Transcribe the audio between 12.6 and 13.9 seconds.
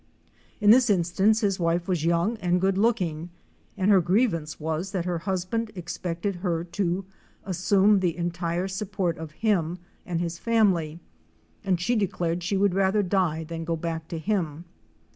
rather die than go